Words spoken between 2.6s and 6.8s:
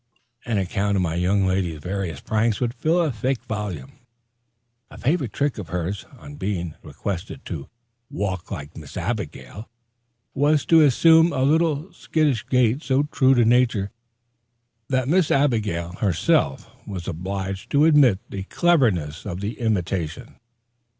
fill a thick volume. A favorite trick of hers, on being